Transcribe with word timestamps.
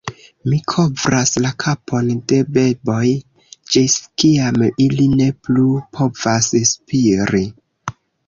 "Mi 0.51 0.57
kovras 0.71 1.33
la 1.43 1.49
kapon 1.63 2.07
de 2.31 2.39
beboj 2.55 3.11
ĝis 3.75 3.97
kiam 4.23 4.57
ili 4.87 5.07
ne 5.21 5.29
plu 5.49 5.69
povas 5.99 6.49
spiri." 6.73 7.43